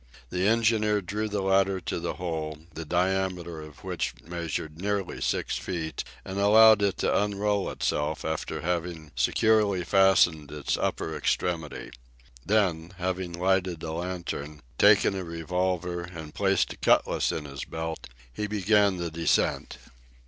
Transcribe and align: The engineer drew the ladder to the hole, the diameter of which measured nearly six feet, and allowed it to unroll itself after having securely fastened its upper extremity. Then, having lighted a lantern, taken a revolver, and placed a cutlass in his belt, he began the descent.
The 0.31 0.47
engineer 0.47 0.99
drew 0.99 1.29
the 1.29 1.43
ladder 1.43 1.79
to 1.81 1.99
the 1.99 2.15
hole, 2.15 2.57
the 2.73 2.85
diameter 2.85 3.61
of 3.61 3.83
which 3.83 4.15
measured 4.25 4.75
nearly 4.81 5.21
six 5.21 5.57
feet, 5.57 6.03
and 6.25 6.39
allowed 6.39 6.81
it 6.81 6.97
to 7.05 7.23
unroll 7.23 7.69
itself 7.69 8.25
after 8.25 8.61
having 8.61 9.11
securely 9.15 9.83
fastened 9.83 10.49
its 10.51 10.75
upper 10.75 11.15
extremity. 11.15 11.91
Then, 12.43 12.93
having 12.97 13.33
lighted 13.33 13.83
a 13.83 13.91
lantern, 13.91 14.63
taken 14.79 15.13
a 15.13 15.23
revolver, 15.23 16.01
and 16.01 16.33
placed 16.33 16.73
a 16.73 16.77
cutlass 16.77 17.31
in 17.31 17.45
his 17.45 17.63
belt, 17.63 18.07
he 18.33 18.47
began 18.47 18.97
the 18.97 19.11
descent. 19.11 19.77